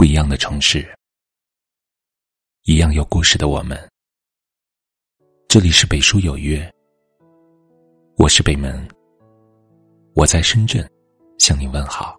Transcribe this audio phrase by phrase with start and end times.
[0.00, 0.88] 不一样的城市，
[2.62, 3.78] 一样有故事的我们。
[5.46, 6.72] 这里是北书有约，
[8.16, 8.88] 我是北门，
[10.14, 10.90] 我在深圳
[11.38, 12.16] 向你问好。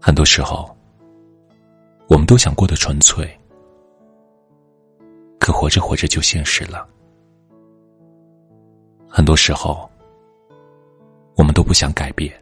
[0.00, 0.76] 很多时候，
[2.08, 3.24] 我们都想过得纯粹，
[5.38, 6.88] 可活着活着就现实了。
[9.12, 9.90] 很多时候，
[11.34, 12.32] 我们都不想改变，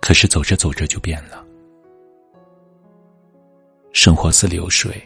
[0.00, 1.44] 可是走着走着就变了。
[3.92, 5.02] 生活似流水，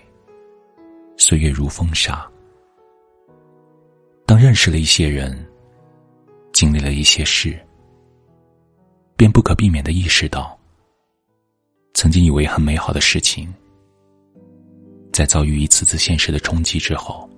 [1.16, 2.30] 岁月如风沙。
[4.26, 5.34] 当认识了一些人，
[6.52, 7.58] 经历了一些事，
[9.16, 10.54] 便不可避免的意识到。
[11.94, 13.52] 曾经以为很美好的事情，
[15.14, 17.28] 在遭遇一次次现实的冲击之后，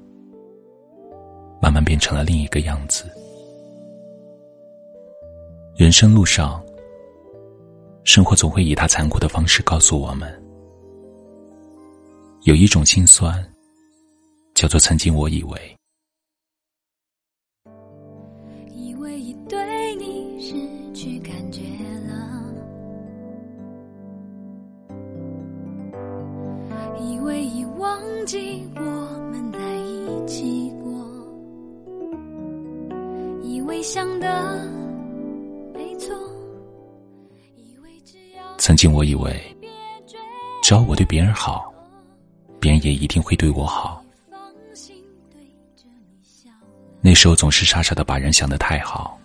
[1.90, 3.04] 变成了另一个样子。
[5.74, 6.64] 人生路上，
[8.04, 10.32] 生活总会以它残酷的方式告诉我们：
[12.42, 13.44] 有一种心酸，
[14.54, 15.76] 叫做曾经我以为。
[18.72, 20.54] 以为已对你失
[20.94, 21.60] 去感觉
[22.06, 22.54] 了，
[27.00, 27.64] 以为已。
[27.80, 28.80] 忘记我
[29.32, 30.59] 们在一起
[33.82, 34.68] 想的
[35.72, 36.14] 没错，
[38.58, 39.56] 曾经我以为，
[40.62, 41.72] 只要我对别人好，
[42.60, 44.04] 别人也一定会对我好。
[47.00, 49.18] 那时候总是傻傻的把人想的太好，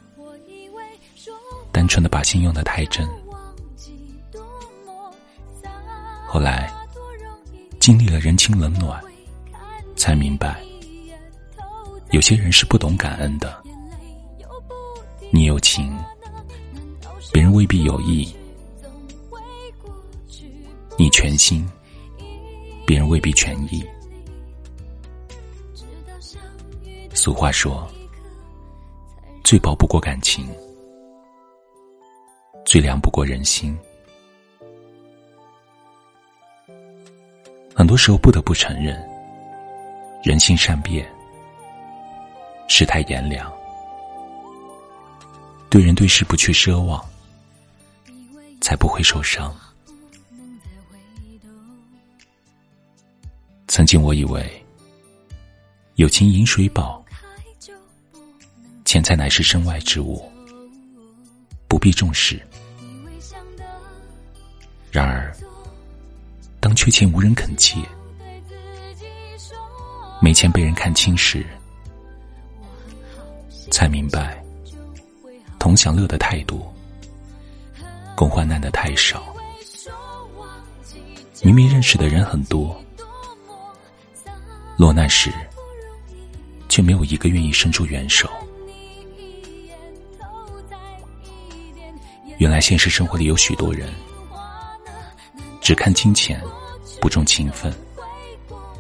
[1.72, 3.08] 单纯的把心用的太真。
[6.28, 6.72] 后来。
[7.78, 9.00] 经历了人情冷暖，
[9.96, 10.60] 才明白，
[12.10, 13.64] 有些人是不懂感恩的。
[15.36, 15.94] 你有情，
[17.34, 18.34] 别人未必有意；
[20.98, 21.70] 你全心，
[22.88, 23.86] 别人未必全意。
[27.14, 27.86] 俗话说，
[29.44, 30.48] 最薄不过感情，
[32.66, 33.78] 最凉不过人心。
[37.76, 38.98] 很多时候不得不承认，
[40.24, 41.06] 人心善变，
[42.70, 43.52] 世态炎凉，
[45.76, 47.06] 对人对事不去奢望，
[48.62, 49.54] 才不会受伤。
[53.68, 54.66] 曾经我以为，
[55.96, 57.04] 友情饮水饱，
[58.86, 60.24] 钱财乃是身外之物，
[61.68, 62.42] 不必重视。
[64.94, 65.36] 然而。
[66.62, 67.76] 当缺钱无人肯借，
[70.22, 71.46] 没钱被人看轻时，
[73.70, 74.42] 才明白
[75.66, 76.64] 同享乐的态度，
[78.16, 79.26] 共患难的太少。
[81.42, 82.80] 明明认识的人很多，
[84.78, 85.34] 落难时
[86.70, 88.30] 却没有一个愿意伸出援手。
[92.38, 93.92] 原来现实生活里有许多人。
[95.62, 96.40] 只看金钱，
[97.02, 97.74] 不重情分；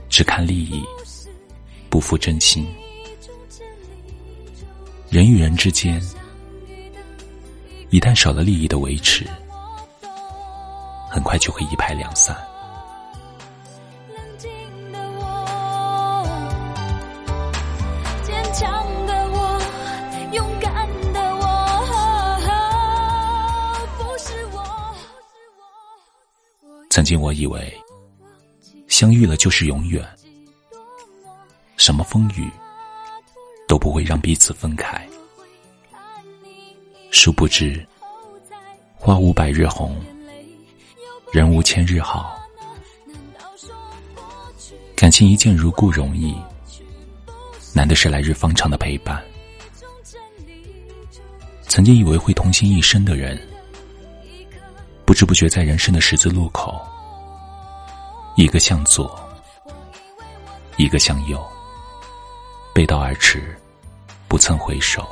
[0.07, 0.83] 只看利益，
[1.89, 2.63] 不负真心。
[5.09, 5.99] 人与人之间，
[7.89, 9.25] 一旦少了利益的维持，
[11.09, 12.35] 很快就会一拍两散。
[26.89, 27.77] 曾经我以为，
[28.87, 30.01] 相遇了就是永远，
[31.75, 32.49] 什么风雨
[33.67, 35.05] 都不会让彼此分开。
[37.15, 37.83] 殊不知，
[38.93, 39.95] 花无百日红，
[41.31, 42.37] 人无千日好。
[44.97, 46.35] 感情一见如故容易，
[47.73, 49.23] 难的是来日方长的陪伴。
[51.69, 53.41] 曾经以为会同心一生的人。
[55.05, 56.79] 不知不觉，在人生的十字路口，
[58.35, 59.17] 一个向左，
[60.75, 61.41] 一个向右，
[62.73, 63.57] 背道而驰，
[64.27, 65.07] 不曾回首。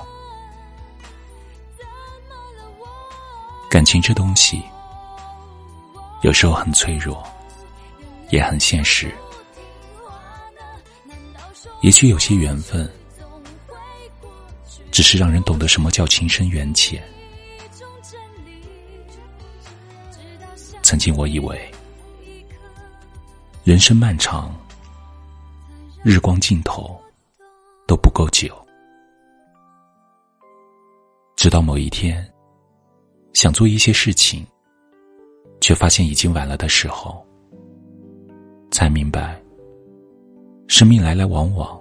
[3.73, 4.61] 感情这东西，
[6.21, 7.27] 有时候很脆弱，
[8.29, 9.11] 也很现实。
[11.81, 12.87] 也许有些缘分，
[14.91, 17.03] 只是让人懂得什么叫情深缘浅。
[20.83, 21.59] 曾经我以为，
[23.63, 24.55] 人生漫长，
[26.03, 27.01] 日光尽头，
[27.87, 28.55] 都不够久。
[31.35, 32.32] 直到某一天，
[33.33, 34.45] 想做一些事情，
[35.59, 37.25] 却发现已经晚了的时候，
[38.71, 39.41] 才明白，
[40.68, 41.80] 生命来来往往，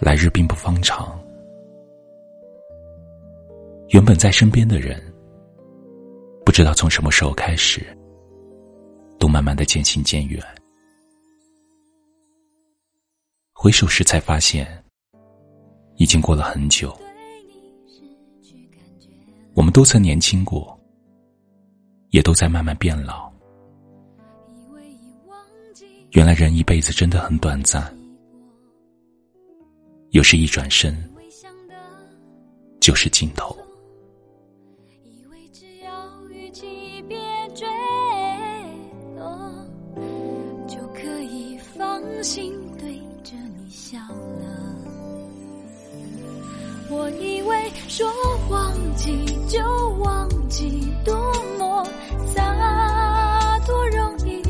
[0.00, 1.18] 来日并不方长。
[3.90, 5.00] 原本在身边的人，
[6.44, 7.86] 不知道从什么时候开始，
[9.18, 10.42] 都慢慢的渐行渐远。
[13.52, 14.66] 回首时才发现，
[15.96, 16.94] 已经过了很久。
[19.56, 20.78] 我们都曾年轻过，
[22.10, 23.32] 也都在慢慢变老。
[26.12, 27.82] 原来人一辈子真的很短暂，
[30.10, 30.94] 有时一转身
[32.80, 33.56] 就是尽头。
[40.68, 44.76] 就可以放心对着你笑了。
[46.88, 47.35] 我一
[47.96, 48.06] 说
[48.50, 49.58] 忘记就
[50.00, 51.14] 忘记，多
[51.58, 51.82] 么
[52.26, 54.42] 洒脱容易，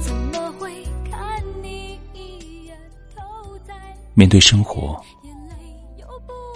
[0.00, 2.76] 怎么会看你一眼
[4.14, 5.00] 面对生活，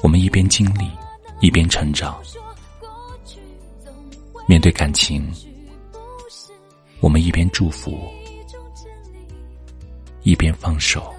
[0.02, 0.90] 我们一边经历，
[1.38, 2.14] 一边成长；
[4.49, 5.32] 面对感情，
[6.99, 7.96] 我们一边祝福，
[10.25, 11.14] 一边放手。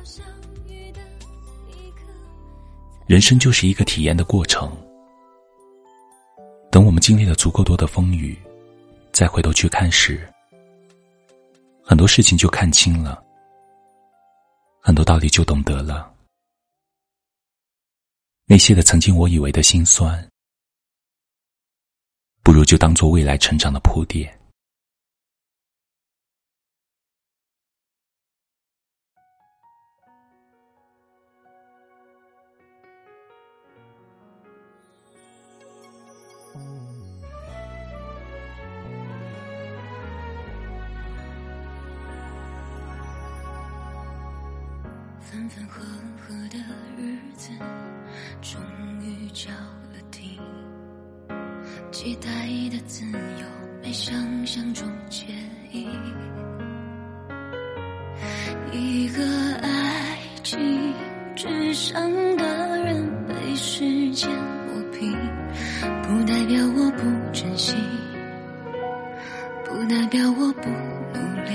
[3.05, 4.69] 人生就是一个体验的过程。
[7.07, 8.37] 经历了足够多的风雨，
[9.13, 10.27] 再回头去看时，
[11.81, 13.23] 很多事情就看清了，
[14.81, 16.13] 很多道理就懂得了。
[18.43, 20.29] 那些的曾经我以为的心酸，
[22.43, 24.36] 不如就当做未来成长的铺垫。
[45.29, 45.83] 分分合
[46.17, 46.57] 合的
[46.97, 47.49] 日子，
[48.41, 48.61] 终
[49.01, 50.39] 于交了停。
[51.91, 52.29] 期待
[52.71, 53.45] 的自由，
[53.83, 54.15] 没想
[54.45, 55.25] 象中惬
[55.69, 55.89] 意。
[58.71, 59.21] 一个
[59.57, 60.93] 爱情
[61.35, 65.11] 至上的人，被时间磨平，
[66.03, 67.03] 不代表我不
[67.33, 67.75] 珍惜，
[69.65, 70.69] 不代表我不
[71.13, 71.51] 努力。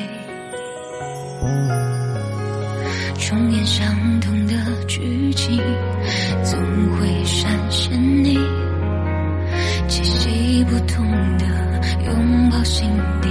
[3.33, 4.53] 重演相同的
[4.87, 5.59] 剧情，
[6.45, 6.61] 总
[6.99, 8.39] 会闪现你。
[9.89, 11.03] 气息不同
[11.39, 11.47] 的
[12.05, 12.87] 拥抱，心
[13.23, 13.31] 底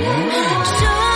[0.00, 1.09] 手